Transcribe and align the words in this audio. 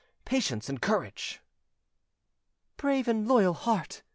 "Patience 0.25 0.67
and 0.67 0.81
courage!" 0.81 1.41
"Brave 2.75 3.07
and 3.07 3.27
loyal 3.27 3.53
heart!" 3.53 4.01